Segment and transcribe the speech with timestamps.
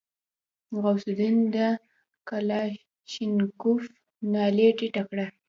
[0.81, 1.57] غوث الدين د
[2.29, 3.83] کلاشينکوف
[4.33, 5.25] نلۍ ټيټه کړه.